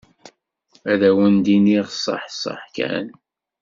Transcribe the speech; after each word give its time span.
Ad 0.91 1.01
awen-d-iniɣ 1.09 1.87
saḥ 2.03 2.23
saḥ 2.41 2.61
kan 2.75 3.07